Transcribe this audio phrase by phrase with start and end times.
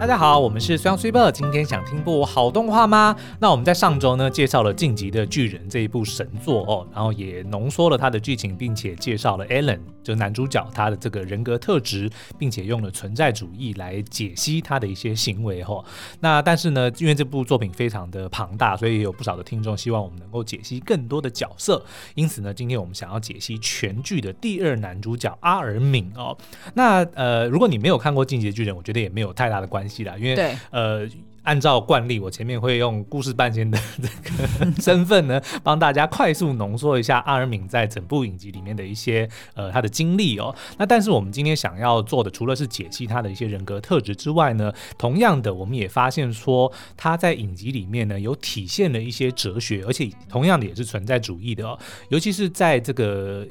[0.00, 1.30] 大家好，我们是 Sun Super。
[1.30, 3.14] 今天想听部好动画吗？
[3.38, 15.84] 那我们在上周呢介绍了《进击的巨人》这一部神作哦，然后也浓缩了它的剧情，并且介绍了 Eren 就男主角他的这个人格特质，并且用了存在主义来解析他的一些行为哦。
[16.20, 21.84] 那但是呢，因为这部作品非常的庞大，所以也有不少的听众希望我们能够解析更多的角色。
[22.14, 26.34] 因此呢，今天我们想要解析全剧的第二男主角阿尔敏哦。
[26.72, 29.89] 那呃，如果你没有看过《进击的巨人》，我觉得也没有太大的关系。
[30.18, 31.08] 因为呃，
[31.42, 40.54] 按照惯例，我前面会用故事半仙的这个 身份呢，帮大家快速浓缩一下阿尔敏在整部影集里面的一些呃他的经历哦。
[40.76, 51.78] 那但是我们今天想要做的，除了是解析他的一些人格特质之外呢，同样的，我们也发现说他在影集里面呢有体现了一些哲学，而且同样的也是存在主义的哦，
[52.10, 53.46] 尤其是在这个。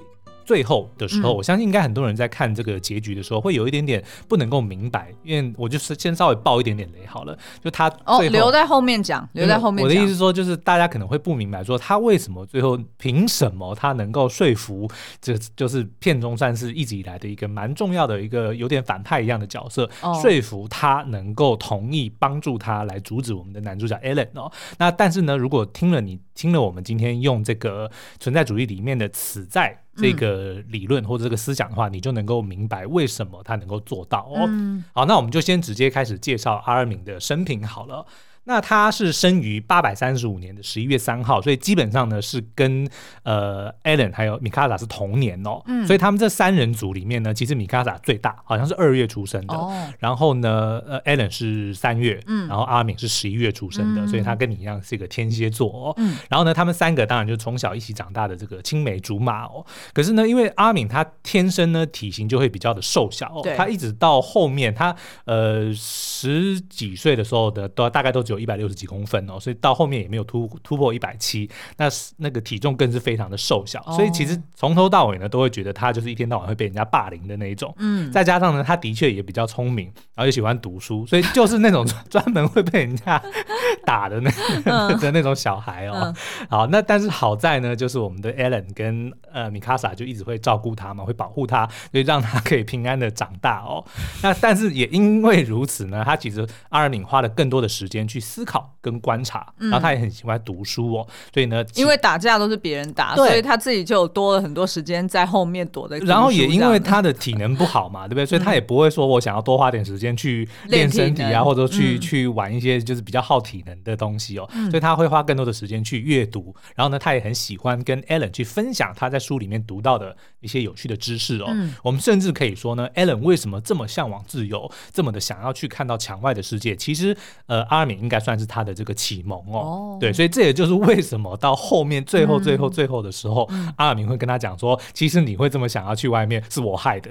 [0.50, 7.38] 最后的时候，我相信应该很多人在看这个结局的时候，会有一点点不能够明白，因为我就是先稍微爆一点点雷好了。
[7.64, 9.84] 就他哦，留在后面讲，留在后面讲。
[9.84, 14.90] 我的意思是说，就是大家可能会不明白，说他为什么最后凭什么他能够说服
[15.22, 19.88] 这，就是片中算是一直以来的一个蛮重要的一个有点反派一样的角色，
[20.20, 24.52] 说服他能够同意帮助他来阻止我们的男主角 Eren 哦。
[24.80, 29.78] 那但是呢，如果听了你听了我们今天用这个存在主义里面的此在。
[29.96, 34.46] 这个理论或者这个思想的话，你就能够明白为什么他能够做到哦。
[34.48, 38.06] 嗯、好，那我们就先直接开始介绍阿尔敏的生平好了。
[38.50, 42.90] 那他是生于八百三十五年的十一月三号，所以基本上呢是跟
[43.22, 45.62] 呃 Allen 还有米卡萨是同年哦。
[45.68, 49.54] 嗯，所以他们这三人组里面呢，其实米卡萨最大，好像是二月出生的。
[49.54, 55.94] 哦，然后呢，呃，Allen 是三月，嗯，然后阿敏是十一月出生的，嗯，所以他跟你一样是一个天蝎座哦。
[55.98, 59.64] 嗯，然后呢，他们三个当然就从小一起长大的这个青梅竹马哦。
[59.94, 68.39] 可是呢，因为阿敏他天生呢体型就会比较的瘦小哦，他一直到后面他呃十几岁的时候的都大概都只有。
[68.40, 77.74] 一百六十几公分哦，所以到后面也没有突突破一百七，那那个体重更是非常的瘦小，哦、所以其实从头到尾呢，都会觉得他就是一天到晚会被人家霸凌的那一种。
[77.80, 83.22] 嗯，再加上呢，他的确也比较聪明，然后又喜欢读书，所以就是那种 专门会被人家
[83.86, 84.30] 打的那
[85.00, 85.96] 的那种小孩哦。
[86.02, 86.16] 嗯、
[86.50, 93.84] 好，那但是好在呢，就是我们的 Allen 跟呃米卡萨就一直会照顾他嘛，会保护他，所以让他可以平安的长大哦。
[94.22, 98.19] 那但是也因为如此呢，他其实阿尔敏花了更多的时间去。
[98.20, 105.98] 思考跟观察，然后他也很喜欢读书哦，嗯、所以呢，因为打架都是别人打，所以他自己就有多了很多时间在后面躲在。
[106.00, 108.26] 然后也因为他的体能不好嘛，对不对？
[108.28, 114.50] 所以他也不会说我想要多花点时间去练身体啊，或者说去、嗯、去玩一些就是比较耗体能的东西哦。
[114.54, 116.56] 嗯、所以他会花更多的时间去阅读。
[116.76, 121.48] 然后呢，他也很喜欢跟 Eren 去分享他在书里面读到的一些有趣的知识哦。
[121.50, 126.76] 嗯、我们甚至可以说呢，Eren 为什么这么向往自由，这么的想要去看到墙外的世界？
[126.76, 127.16] 其实，
[127.48, 128.20] 呃，阿尔敏应该。
[128.20, 130.00] 算是他的这个启蒙哦，oh.
[130.00, 137.10] 对，所以这也就是为什么到后面最后最后最后的时候，嗯、阿尔明会跟他讲说，其实你会这么想要去外面，是我害的。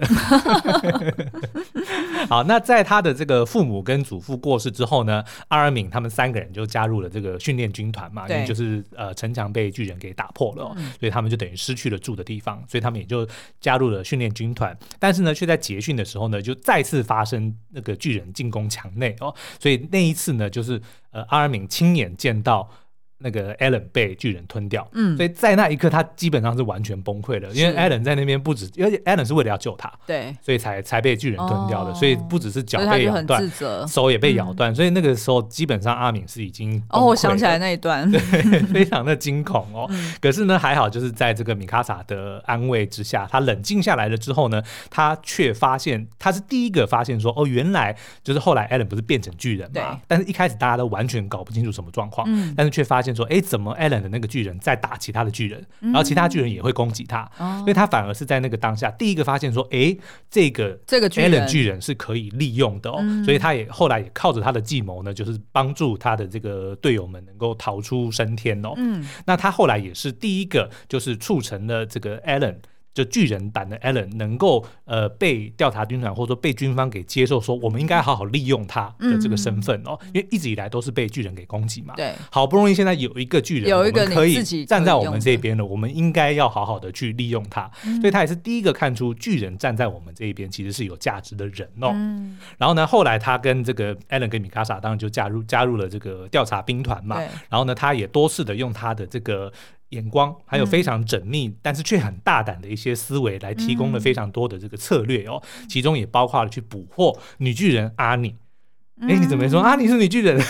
[2.29, 13.27] 好，那在他的这个父母跟祖父过世之后呢，阿尔敏他们三个人就加入了这个训练军团嘛，因为就是呃城墙被巨人给打破了，嗯、所以他们就等于失去了住的地方，所以他们也就
[13.61, 20.81] 加入了训练军团，但是呢，却在结训的时候呢，就再次发生那个巨人进攻墙内哦，所以那一次呢，就是。
[21.11, 22.69] 呃，阿尔敏亲眼见到。
[23.21, 33.43] 那个艾伦被巨人吞掉，嗯，所以在那一刻他基本上是完全崩溃了，因为艾伦在那边不止，因为艾伦是为了要救他，对，所以才才被巨人吞掉的，所以不只是脚被咬断，
[33.89, 38.21] 手也被咬断，所以那个时候基本上阿敏是已经哦，我想起来那一段，对，
[38.67, 39.91] 非常的惊恐哦。
[40.23, 53.08] 可是呢，还好就是在这个米卡萨的安慰之下，他冷静下来了之后呢，他却发现他是第一个发现说，哦，原来就是后来艾伦不是变成巨人嘛，但是一开始大家都完全搞不清楚什么状况，嗯但是却发现。
[53.15, 59.97] 说，哎，怎么艾伦的那个巨人在打其他的巨人，然后其他巨人也会攻击他，嗯、所以他反而是在那个当下第一个发现说，哎，
[60.31, 68.73] 这个这个艾伦巨人是可以利用的哦，嗯、所以他也后来也靠着他的计谋呢，就是帮助他的这个队友们能够逃出升天哦。
[68.77, 72.61] 嗯，那他后来也是第一个，就是促成了这个艾伦。
[72.99, 81.95] 就巨人版的艾伦能够呃被调查军团或者说被军方给接受，说我们应该好好利用他的这个身份哦，因为一直以来都是被巨人给攻击嘛。
[81.95, 87.71] 对，好不容易现在有一个巨人，有一个可以站在我们这边的，我们应该要好好的去利用他。
[88.01, 91.95] 所以他也是第一个看出巨人站在我们这一边其实是有价值的人哦。
[92.59, 97.21] 然后呢，后来他跟这个艾伦跟米卡萨当然就加入加入了这个调查兵团嘛。
[97.49, 99.53] 然后呢，他也多次的用他的这个。
[99.91, 105.43] 眼光还有非常缜密，嗯、但是却很大胆的一些思维，来提供了非常多的这个策略哦。
[105.61, 108.35] 嗯、其中也包括了去捕获女巨人阿妮。
[109.01, 109.77] 哎，你怎么没说啊？
[109.77, 110.41] 你是女巨人？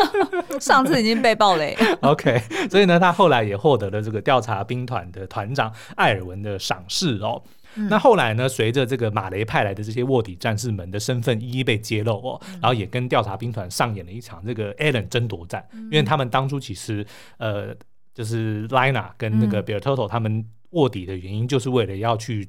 [0.58, 1.76] 上次已经被爆雷。
[2.00, 2.40] OK，
[2.70, 7.42] 所以呢，他后来也获得了这个调查兵团的团长艾尔文的赏识哦。
[7.76, 15.62] 嗯、那后来呢，随着这个马雷派来的这些卧底战士们的身份一一被揭露哦，嗯、然后也跟调查兵团上演了一场这个艾伦争夺战。
[15.72, 17.06] 嗯、因为他们当初其实
[17.36, 17.74] 呃，
[18.14, 22.48] 就是 Lina 跟那个 Bertoto 他们卧底的原因，就是为了要去。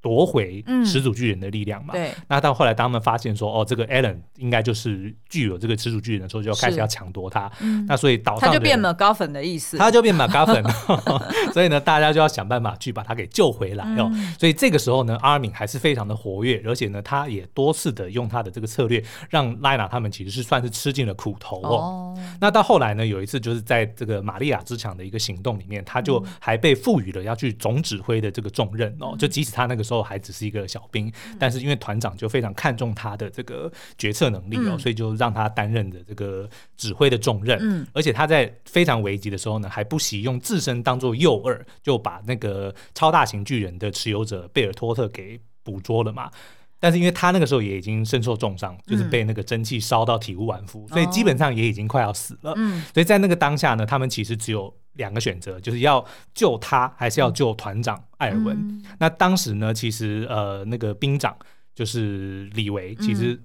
[0.00, 1.94] 夺回始祖巨人的力量嘛？
[1.94, 2.10] 嗯、对。
[2.28, 7.50] 那到后来，当他们发现说，哦，这个 Alan 应该就是具有这个始祖巨人的时候，就开始要抢夺他。
[7.60, 10.64] 嗯、那所以岛上他就变 MacGuffin 的意思，他就变 MacGuffin。
[11.52, 14.10] 所以呢，大家就要想办法去把他给救回来哦。
[14.12, 21.68] 嗯、所以这个时候呢，阿尔敏还是非常的活跃，而且呢，他也多次的用他的这个策略，让莱娜他们其实是算是吃尽了苦头哦。
[21.68, 29.16] 哦那到后来呢，有一次就是在这个玛利亚之墙的一个行动里面，他就还被赋予了要去总指挥的这个重任哦。
[29.18, 30.06] 就即使他那个时候。
[30.06, 33.68] 还只是一个小兵，但是因为团长就非常看重他的这个
[33.98, 37.58] 决策能力哦，嗯、所以就让他担任的这个指挥的重任。
[37.60, 46.30] 嗯，而且他在非常危急的时候呢，还不惜用自身当做诱饵，就把那个超大型巨人的持有者贝尔托特给捕捉了嘛。
[46.78, 52.52] 但是因为他那个时候也已经身受重伤，就是被那个蒸汽烧到体无完肤，嗯、所以基本上也已经快要死了。
[52.56, 56.04] 嗯，所以在那个当下呢，他们其实只有两个选择，就是要
[56.34, 58.56] 救他，还是要救团长艾尔文。
[58.56, 61.36] 嗯、那当时呢，其实呃，那个兵长
[61.74, 63.40] 就是李维，其实。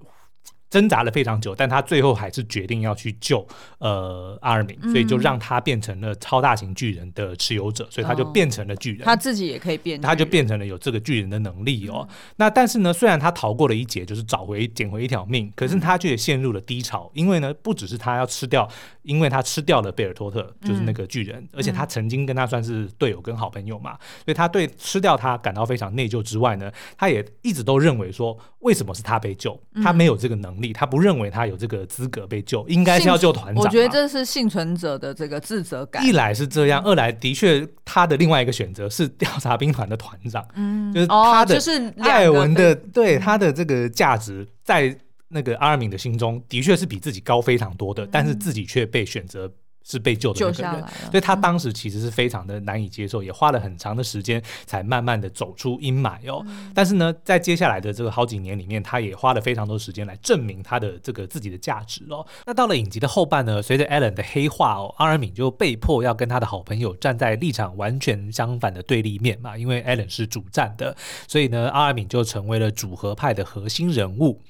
[0.72, 3.46] 挣扎了非常久，但他最后还是决定要去救
[3.76, 9.04] 呃阿尔敏，所以就让他变成了超大型巨人的持有者，所以他就变成了巨人。
[9.04, 12.08] 他自己也可以变，他就变成了有这个巨人的能力哦。
[12.36, 18.66] 那但是呢，虽然他逃过了一劫，就是找回捡回一条命，可是他却也陷入了低潮，因为呢，不只是他要吃掉，
[19.02, 29.60] 因为他吃掉了贝尔托特，就是那个巨人，而且他曾经跟他算是队友跟好朋友嘛，所以他对吃掉他感到非常内疚之外呢，他也一直都认为说，为什么是他被救？
[29.82, 30.61] 他没有这个能力。
[30.70, 33.64] 他不认为他有这个资格被救，应该是要救团长。
[33.64, 36.04] 我觉得这是幸存者的这个自责感。
[36.04, 41.58] 一来是这样，二来的确他的另外一个选择是调查兵团的团长，嗯，就是他的
[42.00, 44.94] 艾尔文的对他的这个价值在
[45.28, 49.50] 那个阿尔敏的心中的确是比自己高非常多的，但是自己却被选择。
[49.84, 56.42] 是被救的那个人，所以他当时其实是非常的难以接受，嗯、也花了很长的时间才慢慢的走出阴霾哦。
[56.46, 62.26] 嗯、但是呢，在接下来的这个好几年里面，他也花了非常多时间来证明他的这个自己的价值哦。
[62.46, 70.96] 那到了影集的后半呢，随着 Alan 的黑化哦，阿尔敏就被迫要跟他的好朋友站在立场完全相反的对立面嘛，因为 Alan 是主战的，
[71.26, 74.40] 所以呢，阿尔敏就成为了主和派的核心人物。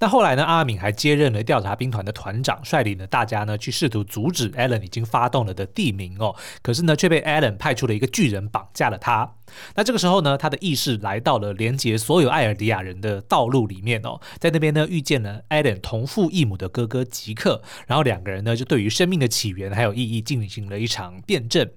[0.00, 4.82] 那后来呢，阿敏还接任了调查兵团的团长，率领了大家呢去试图阻止 Alan。
[4.82, 9.36] 已经发动了的地名哦，可是呢，却被艾伦派出了一个巨人绑架了他。
[9.76, 21.70] 那这个时候呢，他的意识来到了连接所有艾尔迪亚人的道路里面哦，在那边呢遇见了艾伦同父异母的哥哥吉克，然后两个人呢就对于生命的起源还有意义进行了一场辩证。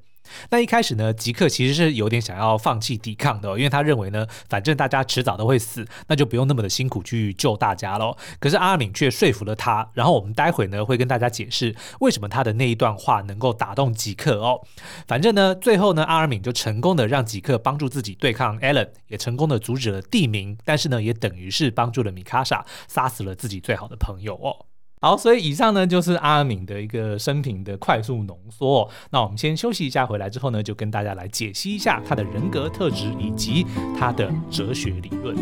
[0.50, 8.16] 那一开始呢，吉克其实是有点想要放弃抵抗的，因为他认为呢，反正大家迟早都会死，那就不用那么的辛苦去救大家喽。
[8.40, 14.62] 可是阿尔敏却说服了他，然后我们待会呢会跟大家解释为什么他的那一段话能够打动吉克哦。
[15.08, 24.66] 反正呢，最后呢，阿尔敏就成功的让吉克帮助自己对抗艾伦，也成功的阻止了地名，但是呢，也等于是帮助了米卡莎杀死了自己最好的朋友哦。
[25.06, 28.90] 好，所以以上呢就是阿敏的一个生平的快速浓缩。
[29.12, 33.64] 那我们先休息一下，回来之后呢，就跟大家来解析一下他的人格特质以及
[34.00, 35.38] 他的哲学理论。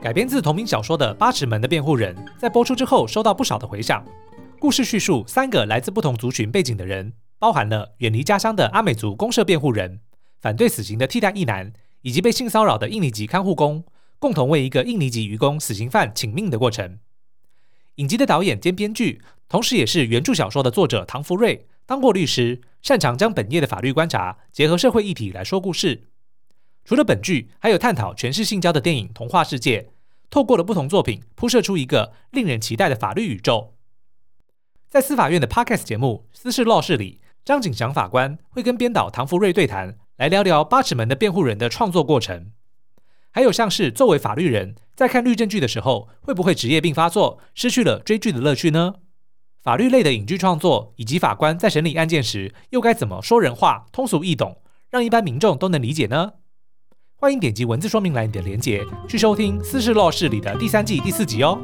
[0.00, 4.02] 改编自同名小说的《八尺门的辩护人》在播出之后收到不少的回响。
[4.58, 10.00] 故事叙述三个来自不同族群背景的人，包含了远离家乡的阿美族公社辩护人、
[10.40, 11.70] 反对死刑的替代役男。
[12.02, 13.84] 以及被性骚扰的印尼籍看护工，
[14.18, 16.98] 共同为一个印尼籍渔工死刑犯请命的过程。
[17.96, 26.08] 影集的导演兼编剧，同时也是原著小说的作者唐福瑞，当过律师，擅长将本业的法律观察结合社会议题来说故事。
[26.84, 29.82] 除了本剧，还有探讨权势性交的电影《童话世界》，
[30.30, 33.74] 透过了不同作品铺设出一个令人期待的法律宇宙。
[34.88, 39.96] 在司法院的 Podcast 节目《私事 Law 室》里，张景祥法官会跟编导唐福瑞对谈。
[40.22, 42.52] 来聊聊八尺门的辩护人的创作过程，
[43.32, 48.94] 还有像是作为法律人，在看律政剧的时候，会不会职业病发作，失去了追剧的乐趣呢？
[49.60, 56.34] 法律类的影剧创作，以及法官在审理案件时，又该怎么说人话，通俗易懂，让一般民众都能理解呢？
[57.16, 61.60] 欢迎点击文字说明栏里的连结，去收听《私事陋室》里的第三季第四集哦。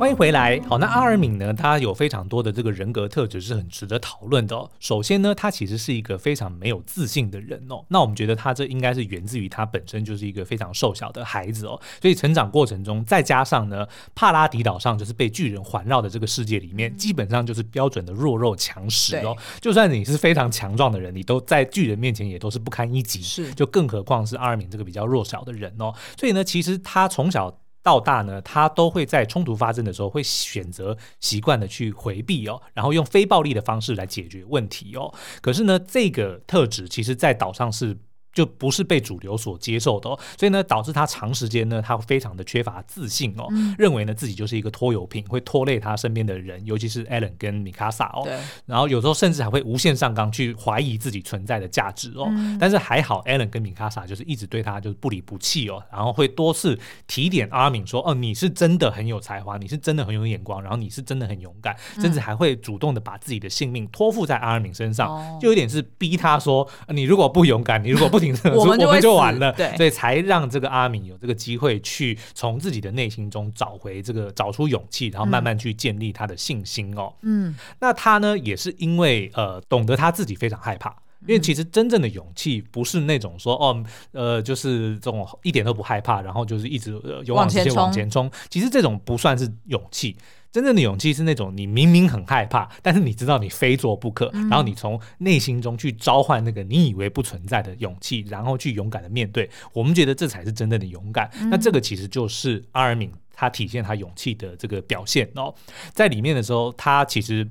[0.00, 0.58] 欢迎回来。
[0.66, 1.52] 好，那阿尔敏呢？
[1.52, 4.70] 他有非常多的这个人格特质是很值得讨论的哦。
[4.80, 7.84] 首先呢，他其实是一个非常没有自信的人哦。
[7.88, 11.78] 那我们觉得他这应该是源自于他本身就是一个非常瘦小的孩子哦。
[12.00, 19.36] 所以成长过程中，再加上呢，帕拉迪岛上就是被巨人环绕的这个世界里面，基本上就是标准的弱肉强食哦。
[19.60, 23.20] 就算你是非常强壮的人，你都在巨人面前也都是不堪一击。
[23.20, 25.92] 是，就更何况是阿尔敏这个比较弱小的人哦。
[26.18, 27.54] 所以呢，其实他从小。
[27.82, 35.14] 到大呢，他都会在冲突发生的时候，会选择习惯的去回避哦，然后用非暴力的方式来解决问题哦。
[35.40, 37.98] 可是呢，这个特质其实在岛上是。
[38.32, 48.22] 就不是被主流所接受的哦，所以呢，导致他长时间呢，他非常的缺乏自信哦，嗯、认为呢自己就是一个拖油瓶，会拖累他身边的人，尤其是艾伦跟米卡萨哦。
[48.24, 48.38] 对。
[48.66, 52.26] 然后有时候甚至还会无限上纲去怀疑自己存在的价值哦。
[52.30, 68.19] 嗯、但是还好，艾伦跟米卡萨就是一直对他就是不离不弃哦，然后会多次提点阿敏说：“哦，你是真的很有才华，你是真的很有眼光，然后你是真的很勇敢，嗯、甚至还会主动的把自己的性命托付在阿敏身上，哦、就有点是逼他说：你如果不勇敢，你如果不。”
[68.54, 77.12] 我们就，就完了，对，所以才让这个阿敏有这个机会去从自己的内心中找回这个找出勇气，然后慢慢去建立他的信心哦。
[77.22, 80.90] 嗯，那他呢也是因为呃懂得他自己非常害怕，
[81.26, 86.92] 因为其实真正的勇气不是那种说哦呃就是这种一点都不害怕，然后就是一直
[87.24, 90.16] 勇往直前往前冲，其实这种不算是勇气。
[90.52, 99.48] 真正的勇气是那种你明明很害怕，但是你知道你非做不可，嗯、然后你从内心中去召唤那个你以为不存在的勇气，然后去勇敢的面对。
[99.72, 101.30] 我们觉得这才是真正的勇敢。
[101.40, 105.54] 嗯、那这个其实就是阿尔敏他体现他勇气的这个表现哦。
[105.92, 107.48] 在里面的时候，他其实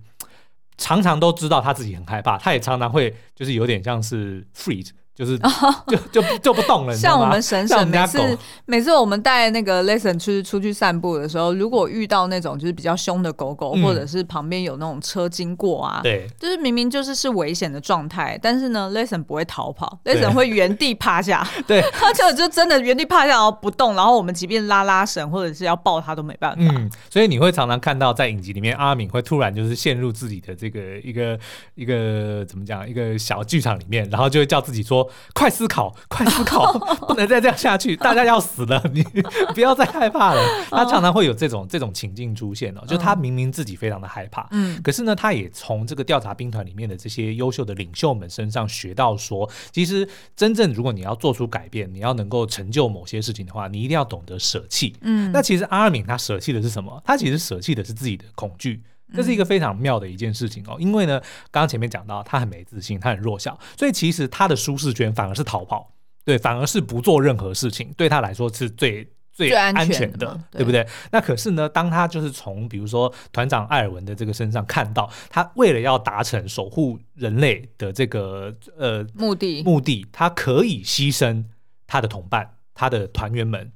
[0.77, 4.89] 常常都知道他自己很害怕，他也常常会就是有点像是 freeze。
[5.19, 5.37] 就是
[5.85, 26.57] 就就就不动了，像我们婶婶每次每次我们带那个 lesson 出出去散步的时候，如果遇到那种就是比较凶的狗狗，或者是旁边有那种车经过啊，对，就是明明就是是危险的状态，但是呢，lesson 不会逃跑，lesson 会原地趴下， 对， 他就就真的原地趴下然后不动，然后我们即便拉拉绳或者是要抱它都没办法。
[26.61, 31.37] 嗯，所以你会常常看到在影集里面，阿敏会突然就是陷入自己的这个一个
[31.75, 35.08] 一个怎么讲一个小剧场里面，然后就会叫自己说。
[35.33, 39.03] 快思考，快思考， 不能再这样下去，大家要死了， 你
[39.53, 40.41] 不要再害怕了。
[40.69, 54.95] 他常常会有这种这种情境出现哦，就他明明自己非常的害怕，嗯，可是呢，他也从这个调查兵团里面的这些优秀的领袖们身上学到说，其实真正如果你要做出改变，你要能够成就某些事情的话，你一定要懂得舍弃。
[55.01, 57.01] 嗯，那其实阿尔敏他舍弃的是什么？
[57.05, 58.83] 他其实舍弃的是自己的恐惧。
[59.13, 61.19] 这是一个非常妙的一件事情哦，因为呢，
[61.51, 70.85] 刚刚前面讲到他很没自信，他很弱小，所以其实他的舒适圈反而是逃跑，对，反而是不做任何事情，对他来说是最最安全的，对不对？
[71.11, 81.45] 那可是呢，当他就是从比如说团长艾尔文的这个身上看到，他为了要达成守护人类的这个呃目的目的，他可以牺牲
[81.87, 83.71] 他的同伴，他的团员们。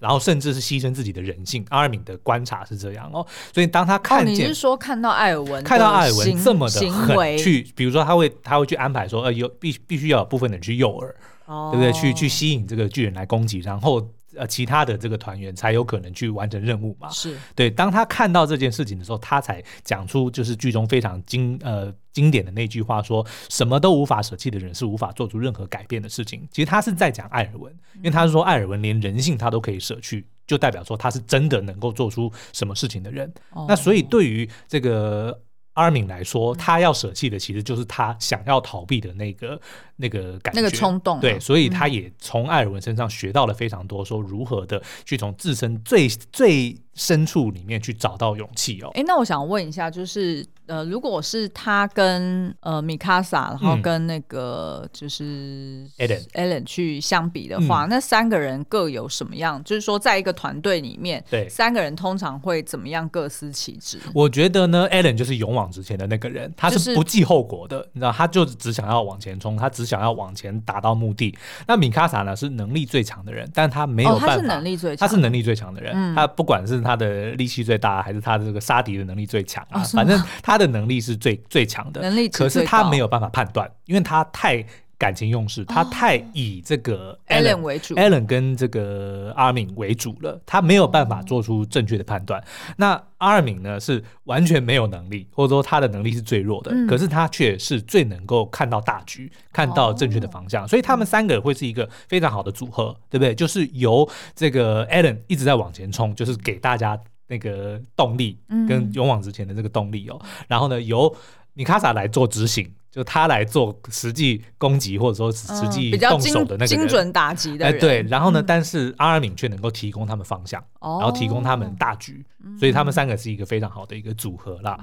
[0.00, 11.12] 然后甚至是牺牲自己的人性，阿尔敏的观察是这样哦，所以当他看见，哦、你是说看到艾尔文，看到艾尔文这么的狠，去，比如说他会他会去安排说，呃，有必必须要有部分人去诱饵，
[11.46, 11.92] 哦、对不对？
[11.92, 14.10] 去去吸引这个巨人来攻击，然后。
[14.36, 17.08] 呃，其他的这个团员才有可能去完成任务嘛？
[17.10, 17.70] 是对。
[17.70, 26.46] 当他看到这件事情的时候，他才讲出就是剧中非常经呃经典的那句话说：说什么都无法舍弃的人是无法做出任何改变的事情。
[26.50, 33.32] 其实他是在讲艾尔文，因为他是说艾尔文连人性他都可以舍去，就代表说他是真的能够做出什么事情的人。
[33.50, 35.40] 哦、那所以对于这个。
[35.80, 39.60] 阿敏来说，他要舍弃的其实就是他想要逃避的那个
[39.96, 41.18] 那个感觉，那个冲动。
[41.20, 48.88] 对，所以他也从艾尔文身上学到了非常多，说如何的去从自身最最深处里面去找到勇气哦。
[48.94, 50.46] 哎、欸，那我想问一下，就是。
[50.70, 59.60] 呃，如果是他跟呃米卡萨，然后跟那个就是艾伦艾伦去相比的话，嗯、那三个人各有什么样？
[59.64, 63.98] 就是说，在一个团队里面，对三个人通常会怎么样各司其职？
[64.14, 71.36] 我觉得呢，艾伦就是勇往直前的那个人，他是不计后果的，就是、你知道，他就只想要往前冲，他只想要往前达到目的。
[71.66, 80.59] 那米卡萨呢，是能力最强的人，但他没有办法，哦、他是能力最强，他是能力最强的人，嗯、他不管是他的力气最大，还是他的这个杀敌的能力最强啊，哦、反正他。
[80.60, 84.64] 的能力是最最强的，能力可是他没有办法判断，因为他太
[84.98, 92.44] 感情用事，他太以这个 Allen 为主，Allen 跟这个阿尔敏为主了，他没有办法做出正确的判断。
[92.76, 103.34] 那阿尔敏呢，是完全没有能力，或者说他的能力是最弱的，可是他却是最能够看到大局，看到正确的方向，所以他们三个会是一个非常好的组合，对不对？
[103.34, 107.00] 就是由这个 Allen 一直在往前冲，就是给大家。
[107.30, 108.36] 那个动力，
[108.68, 110.18] 跟勇往直前的这个动力哦。
[110.20, 111.16] 嗯、然后呢，由
[111.54, 112.70] 米卡萨来做执行。
[112.90, 122.24] 就他来做实际攻击或者说实际动手的那个精准打击的哎，对，然后呢，但是阿尔敏却能够提供他们方向，然后提供他们大局，
[122.58, 124.76] 所以他们三个是一个非常好的一个组合啦。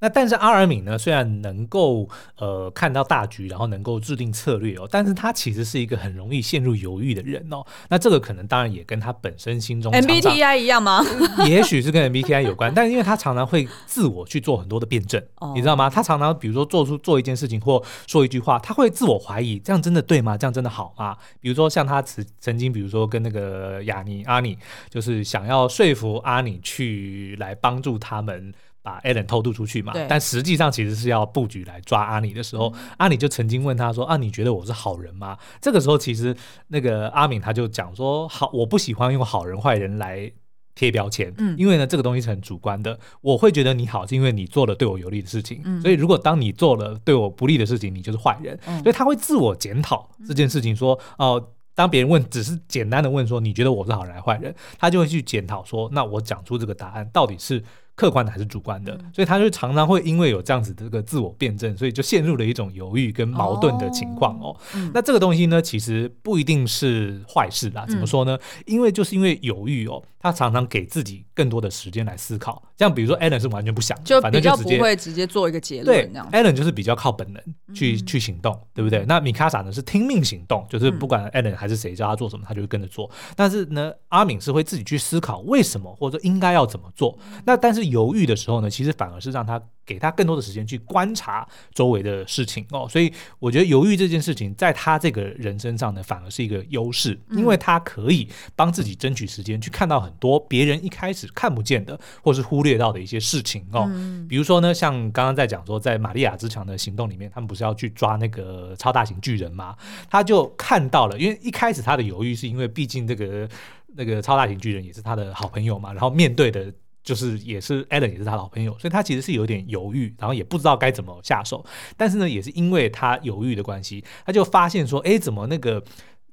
[0.00, 7.64] 那但是阿尔敏呢，虽然能够呃看到大局，然后能够制定策略哦，但是他其实是一个很容易陷入犹豫的人哦。
[7.88, 11.00] 那这个可能当然也跟他本身心中 MBTI 一样吗？
[11.46, 15.22] 也许是跟 MBTI 有关，但是因为他常常会自我去做很多的辩证，
[15.54, 15.88] 你知道吗？
[15.88, 17.51] 他常常比如说做出做一件事情。
[17.60, 20.36] 或说一句话，他会自我怀疑，这样真的对吗？
[20.36, 21.16] 这样真的好吗？
[21.40, 24.56] 比如说像他曾曾经，比如说跟那个雅尼阿尼，
[24.88, 29.92] 就是想要说服阿尼去来帮助他们把艾伦偷渡出去嘛。
[30.08, 36.36] 但实际上其实是要布局来抓阿尼的时候，嗯、阿尼就曾经问他说：“啊，你觉得我是好人吗？”这个时候其实
[36.68, 40.32] 那个阿敏他就讲说：“好，我不喜欢用好人坏人来。”
[40.74, 42.98] 贴标签，嗯，因为呢，这个东西是很主观的。
[43.20, 45.60] 我会觉得你好，是因为你做了对我有利的事情。
[45.64, 48.58] 嗯，所以如果当你做了对我不利的事情，你就是坏人。
[48.66, 54.54] 嗯，所以他会自我检讨这件事情，说，哦，呃，当别人问，只是简单的问说，你觉得我是好人还是坏人？
[54.78, 57.62] 他就会去检讨说，那我讲出这个答案到底是。
[57.94, 64.56] 客观的还是主观的，所以他就常常会因为有这样子的这个自我辩证，所以就陷入了一种犹豫跟矛盾的情况哦。
[64.94, 67.84] 那这个东西呢，其实不一定是坏事啦。
[67.86, 68.38] 怎么说呢？
[68.66, 72.62] 因为就是因为犹豫哦，他常常给自己更多的时间来思考。
[72.82, 76.12] 像比如说 Allen 是完全不想，就比较不会直接做一个结论。
[76.12, 79.04] 对，Allen 就是比较靠本能去去行动，对不对？
[79.06, 83.10] 那米卡萨呢是听命行动，就是不管 Allen 还是谁叫他做什么，他就会跟着做。
[83.36, 87.16] 但是呢，阿敏是会自己去思考为什么，或者应该要怎么做。
[87.44, 103.90] 那但是犹豫的时候呢，其实反而是让他给他更多的时间去观察周围的事情哦，所以我觉得犹豫这件事情在他这个人身上呢，反而是一个优势，因为他可以帮自己争取时间去看到很多别人一开始看不见的或是忽略到的一些事情哦。
[104.28, 109.76] 比如说呢，像刚刚在讲说，在玛利亚之墙的行动里面，他们不是要去抓那个超大型巨人吗？
[110.08, 113.48] 他就看到了，因为一开始他的犹豫是因为毕竟这个
[113.94, 116.72] 那个超大型巨人也是他的好朋友嘛，然后面对的。
[117.04, 121.64] 就是也是 Alan 也是他老朋友，所以他其实是有点犹豫，然后也不知道该怎么下手。
[121.96, 125.82] 但是呢，也是因为他犹豫的关系，他就发现说，哎，怎么那个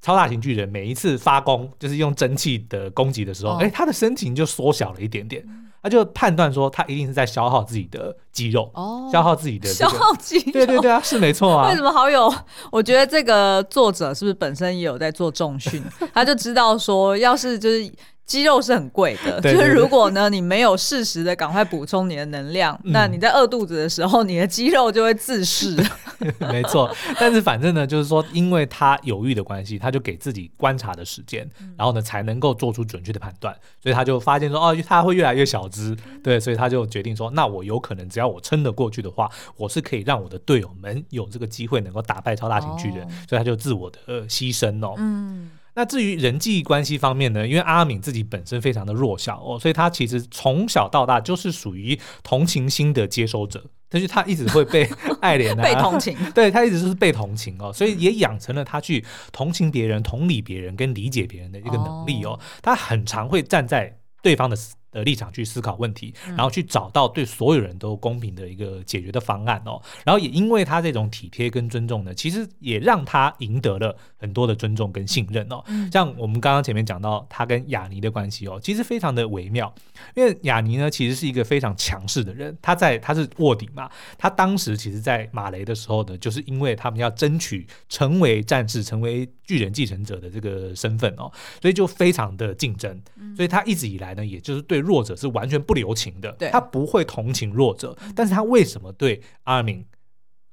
[0.00, 5.44] 超大型巨人每一次发功，就是用蒸汽的攻击的时候，哎、哦，他的身形就缩小了一点点。
[5.82, 11.70] 他就判断说，他一定是在消耗自己的肌肉，哦，消耗自己的、这个、消耗肌肉，对对对啊，是没错啊。
[11.70, 12.30] 为什么好友？
[12.70, 15.82] 我觉得这个作者是不是本身也有在做重训？
[16.12, 17.92] 他就知道说，要是就是。
[18.30, 25.76] 肌肉是很贵的，就是如果呢，你没有适时的赶快补充你的能量，嗯、那你在饿肚子的时候，你的肌肉就会自噬。
[26.38, 33.52] 没错，但是反正呢，就是说，因为他犹豫的关系，他就给自己观察的时间，然后呢，才能够做出准确的判断。
[33.82, 44.94] 所以他就发现说，哦，他会越来越小只，对，所以他就决定说，那我有可能只要我撑得过去的话，我是可以让我的队友们有这个机会能够打败超大型巨人，哦、所以他就自我的牺牲哦。
[44.98, 45.50] 嗯。
[45.80, 47.48] 那至于人际关系方面呢？
[47.48, 54.86] 因为阿敏自己本身非常的弱小哦，所以他其实从小到大就是属于同情心的接收者，但是他一直会被
[55.22, 62.38] 爱怜啊， 被同情， 对，他一直是被同情哦，所以也养成了他去同情别人、同理别人跟理解别人的一个能力哦。
[62.60, 64.56] 他很常会站在对方的。
[64.92, 69.80] 的立场去思考问题，然后去找到对所有人都公平的一个解决的方案哦。
[70.04, 75.62] 然后也因为他这种体贴跟尊重呢，其实也让他赢得了很多的尊重跟信任哦。
[75.92, 79.72] 像我们刚刚前面讲到他跟雅尼的关系哦，其实非常的微妙。
[80.16, 91.30] 因为雅尼呢，其实是一个非常强势的人，他在他是卧底嘛，他当时其实，在马雷的时候呢，就是因为他们要争取成为战士、成为巨人继承者的这个身份哦，
[91.62, 93.00] 所以就非常的竞争。
[93.36, 94.79] 所以他一直以来呢，也就是对。
[94.80, 99.84] 弱者是完全不留情的，对他不会同情弱者，但是他为什么对阿尔敏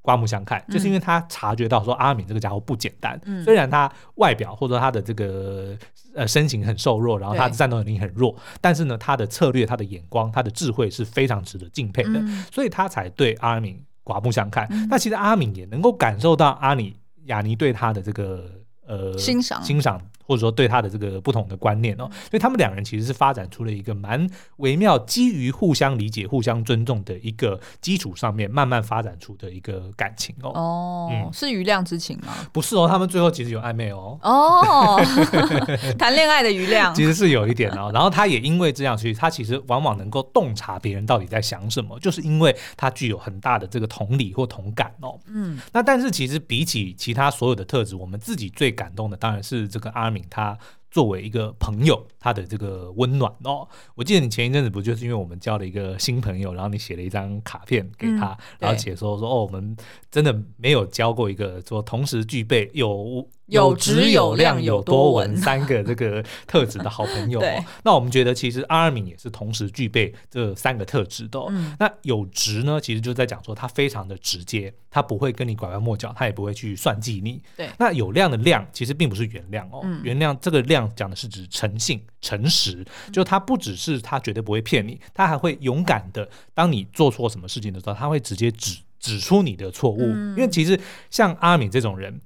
[0.02, 0.64] 刮目相看？
[0.68, 5.78] 嗯、就是因为他察觉到说阿尔敏这个家伙不简单，嗯、虽然他外表或者说他的这个
[6.16, 14.68] 呃身形很瘦弱，然后他的战斗能力很弱，但是呢，他的策略、他的眼光、他的智慧是非常值得敬佩的，嗯、所以他才对阿尔敏刮目相看。
[14.90, 18.50] 那、嗯、其实阿尔敏也能够感受到阿里亚尼对他的这个
[18.86, 20.02] 呃欣赏欣赏。
[20.28, 30.50] 或者说对他的这个不同的观念哦，所以他们两人其实是发展出了一个蛮微妙，基于互相理解、互相尊重的一个基础上面，慢慢发展出的一个感情哦。
[30.50, 32.34] 哦，嗯、是余量之情吗？
[32.52, 34.20] 不是哦，他们最后其实有暧昧哦。
[34.22, 35.02] 哦，
[35.98, 37.90] 谈恋爱的余量其实是有一点哦。
[37.94, 45.18] 然后他也因为这样，所以他其实往往能够洞察别人到底在想什么，就是因为他具有很大的这个同理或同感哦。
[45.28, 50.12] 嗯，那但是其实比起其他所有的特质，我们自己最感动的当然是这个阿。
[50.30, 50.58] 他
[50.90, 53.68] 作为一个朋友，他的这个温暖哦。
[53.96, 59.76] 我记得你前一阵子不就是因为我们交了一个新朋友，然后你写了一张卡片给他，嗯、然后写说说哦，我们
[60.10, 63.28] 真的没有交过一个说同时具备有。
[63.48, 71.48] 有质有量有多文三个这个特质的好朋友，哦，那我们觉得其实阿尔敏也是同时具备这三个特质的，哦。
[71.50, 77.42] 嗯、那有质呢，其实就在讲说他非常的直接，他不会跟你拐弯抹角，他也不会去算计你。
[77.56, 90.02] 对，那有量的量其实并不是原谅哦，嗯、原谅这个量讲的是指诚信、诚实，就他不只是他绝对不会骗你，他还会勇敢的，当你做错什么事情的时候，他会直接指指出你的错误。
[90.02, 90.78] 嗯、因为其实
[91.10, 92.20] 像阿尔敏这种人。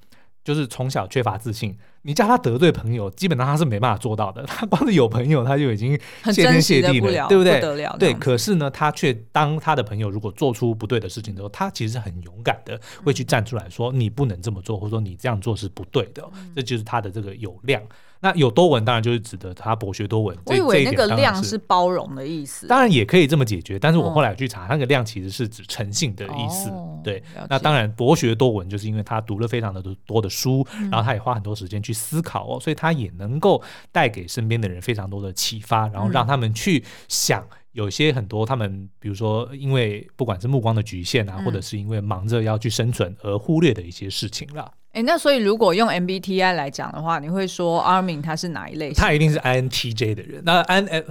[0.44, 4.44] 就是从小缺乏自信，你叫他得罪朋友，基本上他是没办法做到的。
[4.44, 6.00] 他光是有朋友，他就已经
[6.34, 7.62] 谢天谢地了，了对不对？
[7.62, 16.28] 不对，可是呢，他却当他的朋友如果做出不对的事情之后，他其实很勇敢的会去站出来说：“你不能这么做，或者说你这样做是不对的。
[16.34, 17.82] 嗯”这就是他的这个有量。
[18.22, 20.38] 那有多闻当然就是指的他博学多闻。
[20.46, 22.68] 我以为那个量是包容的意思。
[22.68, 26.72] 当然也可以这么解决，但是我后来去查，那个量其实是指诚信的意思。
[27.04, 44.72] 对，那当然博学多闻就是因为他读了非常的多的书，然后他也花很多时间去思考哦，所以他也能够带给身边的人非常多的启发，然后让他们去想有些很多他们比如说因为不管是目光的局限啊，或者是因为忙着要去生存而忽略的一些事情了。
[44.94, 48.96] 哎，那所以如果用 MBTI 来讲的话，你会说 Armin 他是哪一类型？
[48.96, 50.42] 他一定是 INTJ 的人。
[50.46, 51.06] 那 INF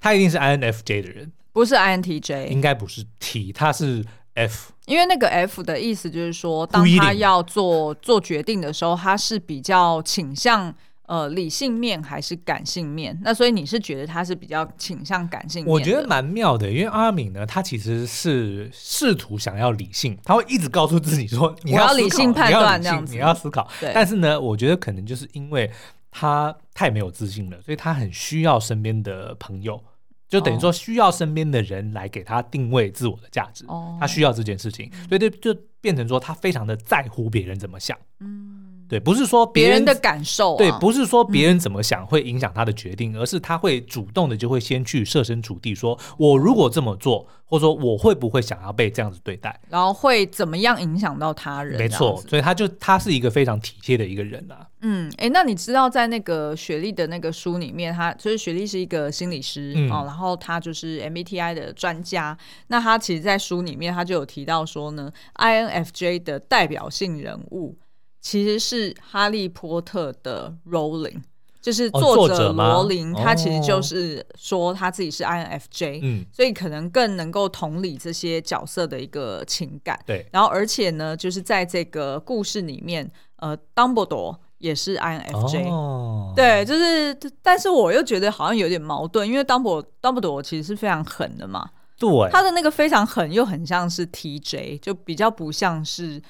[0.00, 4.72] 他一定是 INFJ 的人，不是 INTJ，应该不是 T，他是 F。
[4.86, 10.74] 因为那个 F 的意思就是说，当他要做做决定的时候，他是比较倾向。
[11.08, 13.18] 呃，理性面还是感性面？
[13.22, 15.72] 那所以你是觉得他是比较倾向感性面？
[15.72, 25.70] 我觉得蛮妙的，因为阿敏呢，他其实是试图想要理性，他会一直告诉自己说：“你要，要理性判断，这样子，你要思考。”但是呢，我觉得可能就是因为
[26.10, 29.82] 他太没有自信了，所以他很需要身边的朋友，
[30.28, 33.64] 就等于说需要身边的人来给他定位自我的价值。
[33.68, 37.96] 哦，他需要这件事情，所以就就变成说他非常的在乎别人怎么想。
[38.20, 38.57] 嗯。
[38.88, 51.78] 对，不是说别人，人的感受，啊，对，不是说别人怎么想会影响他的决定，嗯、而是他会主动的就会先去设身处地说，说我如果这么做，或者说我会不会想要被这样子对待，然后会怎么样影响到他人？
[51.78, 54.66] 没错，所以他就他是一个非常体贴的一个人啊。
[54.80, 62.36] 嗯，哎，那你知道在那个雪莉的那个书里面，他就是雪莉是一个心理师，嗯、哦，然后他就是 MBTI 的专家。
[62.68, 67.76] 那他其实，在书里面他就有提到说呢，INFJ 的代表性人物。
[68.20, 71.22] 其实是《哈利波特》的 Rowling，
[71.62, 79.98] 就是作者罗琳，他其实就是说他自己是 INFJ，嗯，所以可能更能够同理这些角色的一个情感。
[80.04, 96.20] 对，然后而且呢，就是在这个故事里面，呃，Dumbledore 也是 INFJ，哦，对，就是，但是我又觉得好像有点矛盾，因为 Dumbledore Dumbledore 其实是非常狠的嘛，对，他的那个非常狠又很像是 TJ，就比较不像是。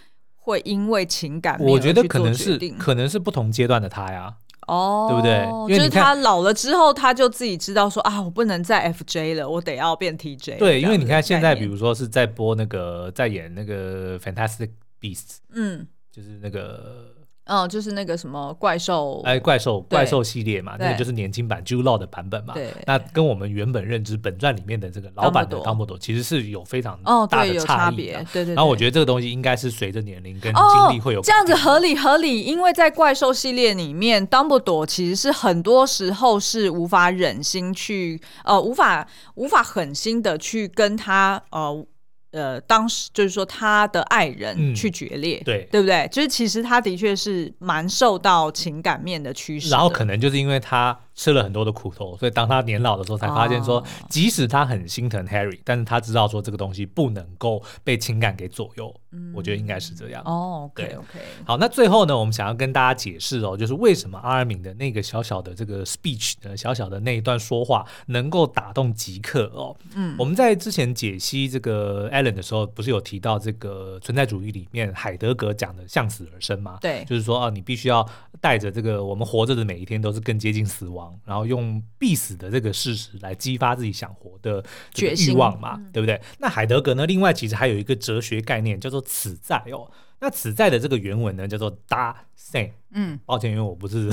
[0.48, 4.34] 会因为情感，我觉得可能是可能是不同阶段的他呀，
[4.66, 5.76] 哦，对不对？
[5.76, 10.58] 因为就是他老了之后，他就自己知道说啊，我不能再 FJ 了，我得要变 TJ。
[10.58, 17.17] 对，因为你看现在，比如说是在播那个在演那个 Fantastic Beasts，嗯，就是那个。
[17.48, 22.52] 嗯，就是那个什么怪兽，哎，怪兽怪兽系列嘛，那个就是年轻版 Jude Law 的版本嘛。
[22.54, 28.24] 对，那跟我们原本认知本传里面的这个老版的 Dumbledore 其实是有非常大的差别。
[28.32, 28.54] 对对。
[28.54, 41.86] 然后我觉得这个东西应该是随着年龄跟经历会有这样子合理合理，因为在怪兽系列里面，Dumbledore 其实是很多时候是无法忍心去呃，无法无法狠心的去跟他呃。
[42.30, 46.08] 呃，当时就是说他的爱人去决裂，嗯、对对不对？
[46.12, 50.98] 就是其实他的确是蛮受到情感面的驱使，然后可能就是因为他。
[51.18, 58.94] 吃了很多的苦头，所以当他年老的时候，才发现说，即使他很心疼 Harry，但是他知道说这个东西不能够被情感给左右。
[59.10, 60.22] 嗯，我觉得应该是这样。
[60.24, 61.18] 哦，OK OK。
[61.44, 69.74] 好，那最后呢，我们想要跟大家解释哦，就是为什么阿尔敏的那个小小的这个 speech 呢，小小的那一段说话能够打动极客哦。
[69.96, 76.78] 嗯，我们在之前解析这个 Allen 的时候，不是有提到这个存在主义里面海德格讲的向死而生吗？
[76.80, 78.06] 对，就是说啊，你必须要
[78.40, 81.07] 带着这个我们活着的每一天都是更接近死亡。
[81.24, 86.20] 然后用必死的这个事实来激发自己想活的这个欲望嘛，对不对？
[86.38, 87.06] 那海德格呢？
[87.06, 89.90] 另外其实还有一个哲学概念叫做此在哦。
[90.20, 94.10] 那此在的这个原文呢叫做 Dasein 嗯，抱歉，因为我不是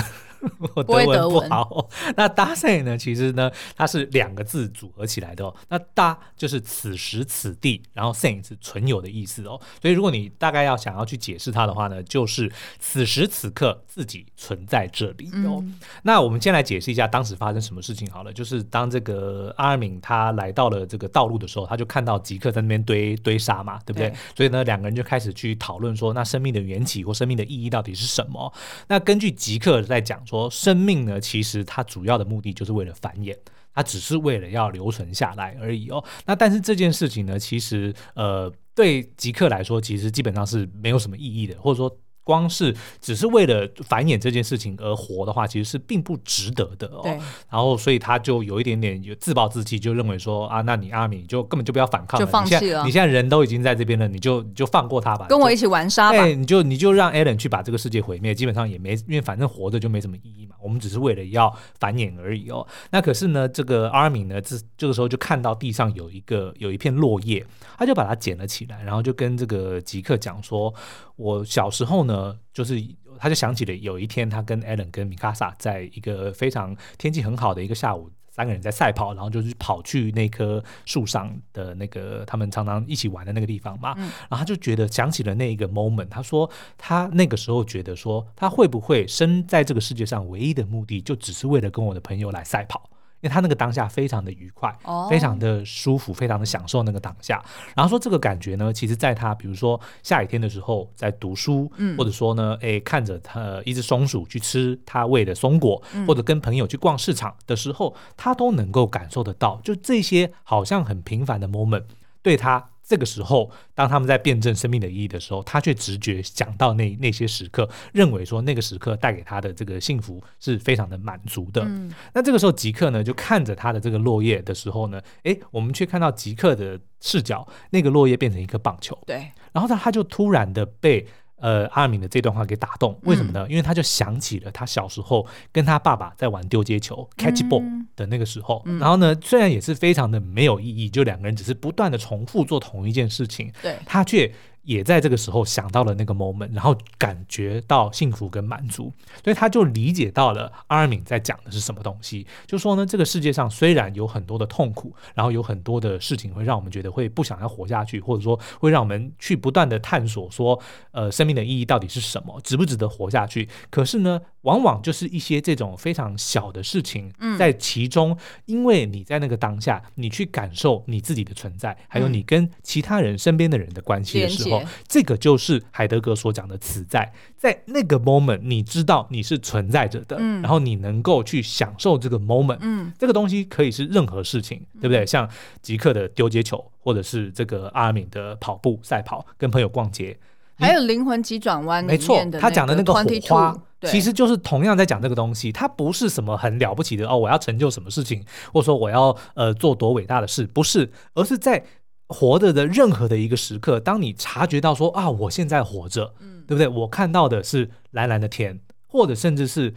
[0.75, 1.63] 我德文不好。
[1.65, 2.97] 不 那 dasein 呢？
[2.97, 5.55] 其实呢，它是两个字组合起来的哦。
[5.69, 9.59] 那 da 就是此时此地，然后 sein 是存有的意思哦。
[9.81, 15.59] 所以如果你大概要想要去解释它的话呢，就是此时此刻自己存在这里哦。
[15.61, 18.33] 嗯、那我们先来解释一下当时发生什么事情好了。
[18.33, 24.09] 就是当这个阿尔敏他来到了这个道路的时候，他就看到吉克在那边堆堆沙嘛，对不对？
[24.09, 28.51] 对，所以呢，两个人就开始去讨论说，那生命的缘起或生命的意义到底是什么？
[28.87, 33.35] 那根据吉克在讲说，生命呢，其实它主要的目的就是为了繁衍，
[33.73, 36.03] 它只是为了要留存下来而已哦。
[36.25, 41.97] 那但是这件事情呢，其实呃，对极客来说，其实基本上是没有什么意义的，或者说。
[42.25, 47.01] 光是只是为了繁衍这件事情而活的话，其实是并不值得的哦。
[47.03, 47.11] 对。
[47.49, 52.83] 然后，所以他就有一点点有自暴自弃，就认为说啊，那你阿米就根本就不要反抗了，就放弃了。
[52.83, 56.17] 你现在人都已经在这边了，你就你就放过他吧，跟我一起玩沙吧。
[56.17, 60.55] 哎，你就你就让艾伦去把这个世界毁灭，基本上也没，因为反正活着就没什么意义嘛。
[60.61, 62.65] 我们只是为了要繁衍而已哦。
[62.89, 67.45] 那可是呢，这个阿米呢，这这个时候就看到地上有一个有一片落叶，
[67.77, 70.73] 他就把它捡了起来，然后就跟这个吉克讲说。
[71.17, 72.14] 我小时候呢，
[72.53, 72.81] 就是
[73.17, 83.93] 他就想起了有一天，他跟艾伦跟米卡萨在一个非常天气很好的一个下午，三个人在赛跑，然后就是跑去那棵树上的那个他们常常一起玩的那个地方嘛。
[83.97, 92.89] 嗯、然后他就觉得想起了那一个 moment，他说他那个时候觉得说他会不会生在这个世界上唯一的目的就只是为了跟我的朋友来赛跑。
[93.25, 95.09] 因为他那个当下非常的愉快，oh.
[95.09, 97.43] 非常的舒服，非常的享受那个当下。
[97.75, 109.59] 然后说这个感觉呢，其实在他比如说下雨天的时候在读书，嗯、或者说呢，哎看着他一只松鼠去吃他喂的松果，嗯、或者跟朋友去逛市场的时候，他都能够感受得到。
[109.63, 111.85] 就这些好像很平凡的 moment，
[112.21, 112.69] 对他。
[112.87, 121.63] 这个时候，当他们在辩证生命的意义的时候，他却直觉想到那那些时刻，认为说那个时刻带给他的这个幸福是非常的满足的。
[121.65, 128.97] 嗯、那这个时候，吉克呢就看着他的这个落叶的时候呢，诶，我们却看到吉克的视角，那个落叶变成一颗棒球。
[129.07, 131.07] 对，然后他他就突然的被。
[131.37, 133.45] 呃，阿敏的这段话给打动，为什么呢？
[133.47, 137.63] 嗯、因为他就想起了他小时候跟他爸爸在玩丢接球 （catch ball）
[137.95, 138.61] 的那个时候。
[138.65, 144.31] 嗯、然后呢，虽然也是非常的没有意义，就两个人只是不断的重复做同一件事情，对，他却。
[144.65, 148.91] 也在这个时候想到了那个 moment，然后感觉到幸福跟满足，
[149.23, 152.25] 所以他就理解到了阿尔敏在讲的是什么东西。
[152.45, 160.59] 就说呢，这个世界上虽然有很多的痛苦，然后有很多的事情会让我们觉得会不想要活下去，或者说会让我们去不断的探索说，
[160.91, 163.47] 呃，生命的意义到底是什么，值不值得活下去？
[163.69, 174.63] 可是呢，往往就是一些这种非常小的事情，在其中，嗯、因为你在那个当下，你去感受你自己的存在，还有你跟其他人身边的人的关系的时候。
[174.87, 185.05] 这个就是海德格所讲的此在，在那个 moment，你知道你是存在着的，嗯、然后你能够去享受这个 moment，嗯，这个东西可以是任何事情，对不对？
[185.05, 185.29] 像
[185.61, 190.17] 吉克的丢接球，或者是这个阿尔敏的跑步赛跑，跟朋友逛街，
[190.57, 201.63] 还有灵魂急转弯，没错，他讲的那个火花，其实就是同样在讲这个东西，它不是什么很了不起的哦，我要成就什么事情，或者说我要呃做多伟大的事，不是，而是在。
[202.07, 206.67] 活着的任何的一个时刻，当你察觉到说啊，我现在活着，嗯，对不对？
[206.67, 209.73] 我看到的是蓝蓝的天，或者甚至是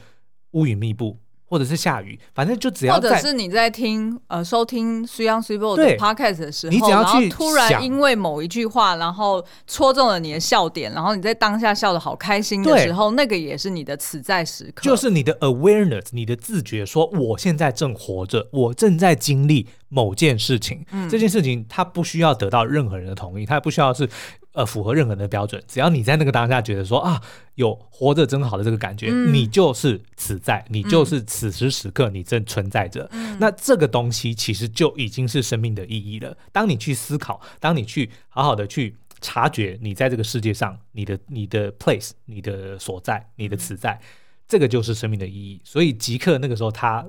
[0.50, 1.16] 乌云密布。
[1.48, 24.08] 或者是下雨，反正就只要，或者是你在听呃收听 Young Super 的 Podcast 的时候，你只要去突然因为某一句话，然后戳中了你的笑点，然后你在当下笑得好开心的时候，那个也是你的此在时刻，就是你的 awareness，你的自觉，说我现在正活着，我正在经历某件事情，嗯，这件事情它不需要得到任何人的同意，它也不需要是。
[24.52, 27.22] 呃，符合任何人的标准，只要你在那个当下觉得说啊，
[27.54, 33.08] 有活着真好的这个感觉，嗯、你就是此在，你就是此时此刻你正存在着。
[33.12, 36.36] 嗯、那这个东西其实就已经是生命的意义了。
[36.50, 44.02] 当你去思考，当你去好好的去察觉，你在这个世界上，你的你的 place，你的所在，你的此在，嗯、
[44.48, 45.60] 这个就是生命的意义。
[45.62, 47.06] 所以即刻那个时候他。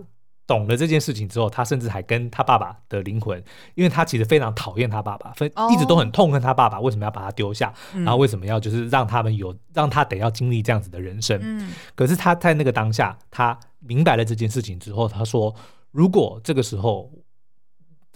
[0.49, 3.37] 懂了这件事情之后，他甚至还跟他爸爸的灵魂，
[3.75, 11.39] 因为他其实非常讨厌他爸爸，非一直都很痛恨他爸爸为什么要把他丢下，然后为什么要就是让他们有让他得要经历这样子的人生。
[11.43, 15.53] 嗯，可是他在那个当下，他明白了这件事情之后，他说：
[15.91, 17.11] 如果这个时候，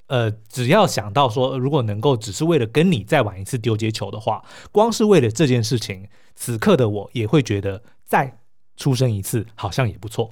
[0.08, 8.40] 呃，只要想到说，如果能够只是为了跟你再玩一次丢接球的话，光是为了这件事情，此刻的我也会觉得再
[8.76, 10.32] 出生一次好像也不错。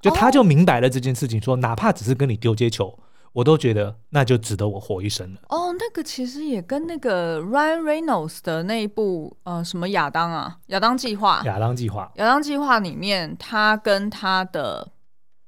[0.00, 2.98] 就他就明白了这件事情说，说哪怕只是跟你丢接球，
[3.32, 5.40] 我都觉得那就值得我活一生了。
[5.48, 14.92] 哦，那个其实也跟那个 Ryan Reynolds 的那一部呃什么亚当啊，亚当计划，亚当计划，亚当计划里面，他跟他的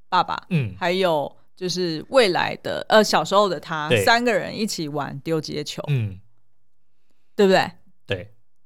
[0.09, 6.19] 爸爸，嗯，还有就是未来的呃小时候的他，三个人一起玩丢接球，嗯，
[7.37, 7.71] 对不对？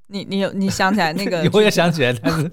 [0.08, 0.18] 对。
[0.18, 1.48] 你你有你想起来那个？
[1.52, 2.48] 我也想起来，但是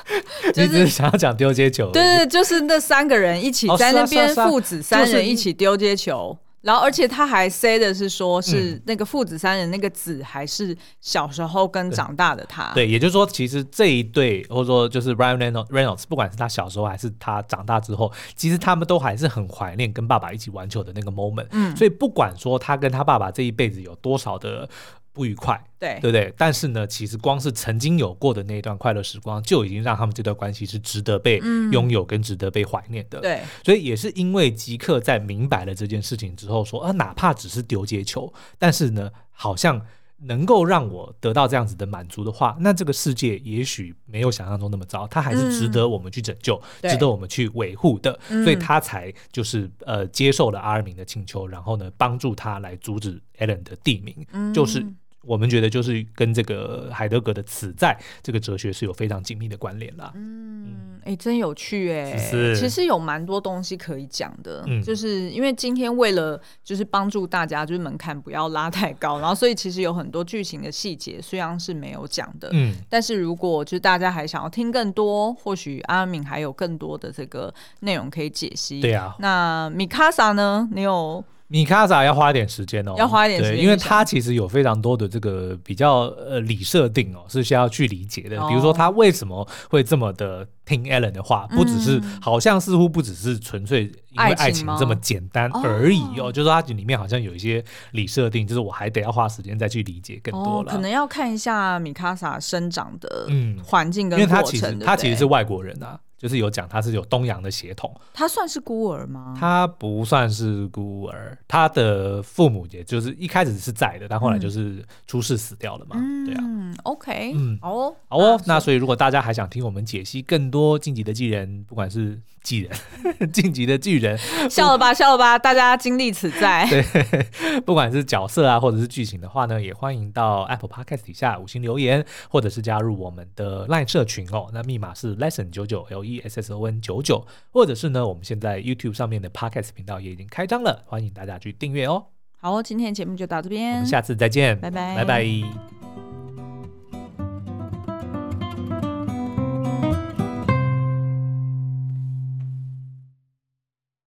[0.52, 1.90] 就是只是想要讲丢接球。
[1.92, 6.36] 对对，就是那三个人一起在那边，父子三人一起丢接球。
[6.62, 12.72] 然后，而且他还 say 的是说，是那个父子三人，那个子还是小时候跟长大的他。
[12.74, 21.48] 对，也就是说，其实这一对，或者说就是 Ryan Reynolds，不管是他小时候还是他长大之后，其实他们都还是很怀念跟爸爸一起玩球的那个 moment。
[21.50, 24.66] 嗯，所以不管说他跟他爸爸这一辈子有多少的。
[25.14, 26.34] 不愉快，对对不对？
[26.36, 31.38] 但是呢，其实光是曾经有过的那一段快乐时光，就已经让他们这段关系是值得被
[31.70, 33.20] 拥有跟值得被怀念的。
[33.20, 39.80] 嗯、对，所以也是因为吉克在明白了这件事情之后说，啊，哪怕只是丢接球，但是呢，好像
[40.16, 48.18] 能够让我得到这样子的满足的话，那这个世界也许没有想象中那么糟，它还是值得我们去拯救，嗯、值得我们去维护的。
[48.28, 54.84] 所以他才就是呃接受了阿尔明的请求，然后呢，帮助他来阻止艾伦的地名，嗯、就是。
[55.26, 60.12] 我们觉得就是跟这个海德格的此在这个哲学是有非常紧密的关联啦。
[60.14, 62.54] 嗯，哎、欸，真有趣哎、欸。
[62.54, 64.64] 其实有蛮多东西可以讲的。
[64.66, 78.80] 嗯，就是因为今天为了就是帮助大家，就是门槛不要拉太高，然后所以其实有很多剧情的细节虽然是没有讲的，嗯，但是如果就是大家还想要听更多，或许阿敏还有更多的这个内容可以解析。
[78.80, 79.14] 对啊。
[79.18, 80.68] 那米卡萨呢？
[80.72, 81.24] 你有？
[81.48, 88.36] 米卡萨要花一点时间哦，要花一点时间，因为他其实有非常多的这个比较呃理设定哦，是需要去理解的。
[88.48, 100.72] 比如说他为什么会这么的听 Allen 的话，不只是好像似乎不只是纯粹因为爱情这么简单而已哦，就是说它里面好像有一些理设定，就是我还得要花时间再去理解更多了。
[100.72, 106.00] 可能要看一下米卡萨生长的嗯环境跟过程，因为他其实他其实是外国人啊。
[106.16, 109.36] 就是有讲他是有东洋的血统，他算是孤儿吗？
[109.38, 115.96] 他不算是孤儿，他的父母也就是一开始是在的，但后来就是出事死掉了嘛。
[115.98, 116.42] 嗯、对啊
[116.84, 118.40] ，OK，嗯，好哦，好哦。
[118.46, 122.72] 那所以如果大家还想听我们解析更多进击的巨人，不管是巨人，
[123.32, 124.18] 晋级的巨人，
[124.50, 126.66] 笑了吧，笑了吧，大家经历此在。
[126.68, 126.82] 对，
[127.62, 134.48] 不管是角色啊，或者是剧情的话呢，也欢迎到 Apple Podcast 底下五星留言，或者是加入我们的 Line 社群哦。
[134.52, 136.14] 那密码是 Lesson 九九 L E。
[136.24, 142.06] S S O N 九九，或者是呢，我们现在 YouTube 上面的 Podcast 频道也已经开张了，欢迎大家去订阅哦。
[142.38, 145.73] 好，今天节目就到这边，我们下次再见，拜拜，拜拜。